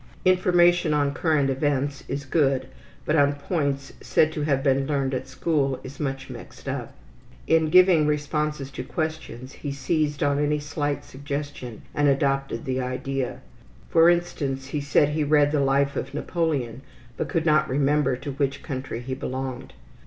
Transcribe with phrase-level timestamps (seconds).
[0.25, 2.65] Information on current events is good,
[3.05, 6.95] but on points said to have been learned at school is much mixed up.
[7.45, 13.41] In giving responses to questions, he seized on any slight suggestion and adopted the idea.
[13.91, 16.81] For instance, he said he had read the life of Napoleon,
[17.15, 19.71] but could not remember to which country he belonged.